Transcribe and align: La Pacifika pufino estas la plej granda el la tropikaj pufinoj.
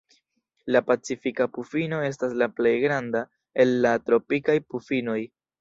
La 0.75 0.79
Pacifika 0.87 1.47
pufino 1.57 2.01
estas 2.07 2.35
la 2.43 2.49
plej 2.61 2.73
granda 2.87 3.23
el 3.65 3.77
la 3.85 3.93
tropikaj 4.09 4.61
pufinoj. 4.73 5.21